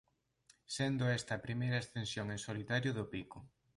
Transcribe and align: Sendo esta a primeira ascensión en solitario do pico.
Sendo 0.75 1.03
esta 1.17 1.31
a 1.35 1.43
primeira 1.47 1.77
ascensión 1.79 2.27
en 2.29 2.39
solitario 2.47 2.91
do 2.97 3.05
pico. 3.13 3.37